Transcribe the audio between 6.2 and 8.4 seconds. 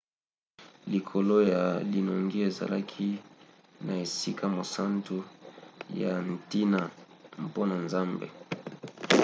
ntina mpona nzambe